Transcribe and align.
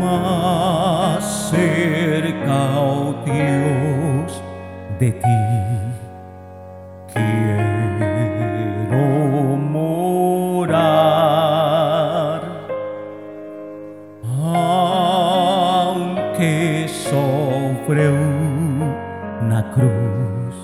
más 0.00 1.22
cerca, 1.50 2.56
oh 2.78 3.14
Dios, 3.24 4.42
de 4.98 5.12
ti 5.12 5.40
quiero 7.12 9.04
morar, 9.76 10.80
aunque 15.82 16.58
sobre 16.88 18.08
una 18.10 19.60
cruz 19.72 20.56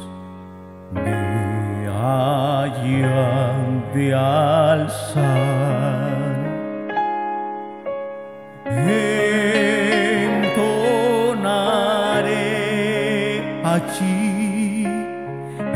me 0.92 1.88
hayan 1.88 3.64
de 3.94 4.14
alzar. 4.14 6.05
Allí 13.76 14.86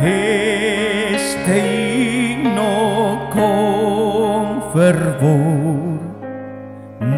este 0.02 1.56
himno 2.32 3.28
con 3.36 4.72
fervor, 4.72 6.00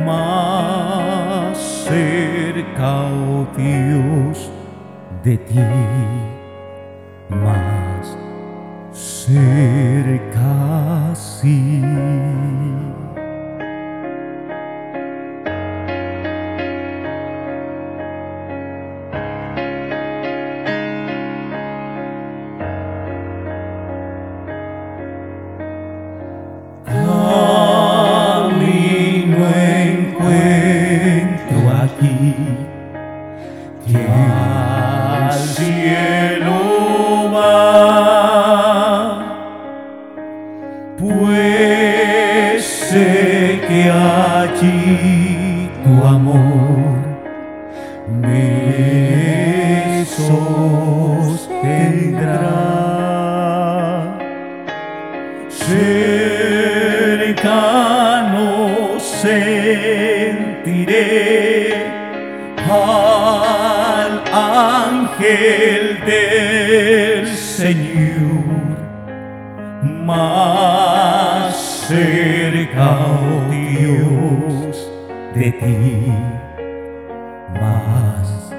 más 0.06 1.56
cerca, 1.88 2.90
oh 3.04 3.46
Dios, 3.56 4.50
de 5.22 5.34
ti, 5.38 5.60
más 7.44 8.04
cerca 8.92 10.41
cielo 35.72 37.32
va, 37.34 37.64
pues 40.98 42.64
sé 42.64 43.60
que 43.66 43.80
allí 43.90 45.70
tu 45.84 45.92
amor 46.06 46.98
me 48.20 50.04
sostendrá. 50.04 50.62
Cercano 55.68 57.40
sentiré 58.98 60.12
al 62.70 63.81
ángel 64.32 66.00
del 66.06 67.28
Señor 67.28 68.42
más 70.04 71.54
cerca, 71.88 72.98
oh 73.06 73.50
Dios, 73.50 74.90
de 75.34 75.52
ti, 75.52 76.12
más 77.60 78.52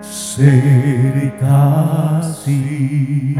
cerca 0.00 1.62
sí. 2.22 3.34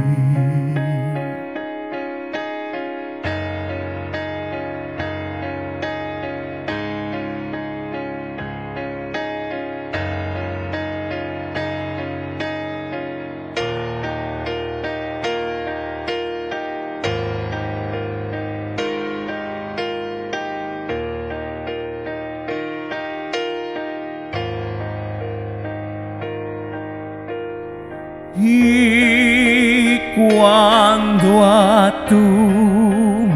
Y 28.41 29.99
cuando 30.15 31.44
a 31.44 31.93
tu 32.09 32.15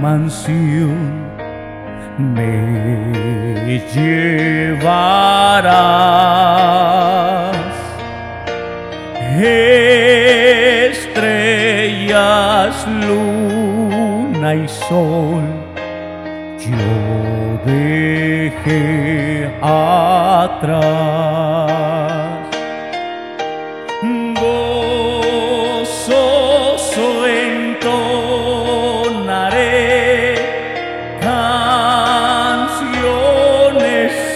mansión 0.01 1.13
me 2.19 3.83
llevarás, 3.93 4.93
estrellas, 10.93 12.87
luna 13.07 14.55
y 14.55 14.69
sol, 14.69 15.43
yo 16.61 16.77
dejé 17.67 19.51
atrás 19.61 21.23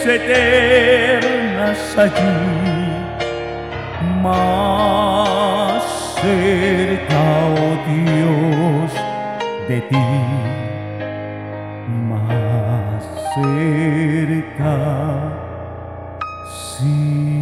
eternas 0.09 1.99
allí, 1.99 2.37
más 4.23 5.83
cerca, 6.21 7.21
oh 7.57 7.75
Dios, 7.89 8.91
de 9.69 9.81
ti, 9.81 10.07
más 12.09 13.03
cerca, 13.35 14.75
sí. 16.79 17.36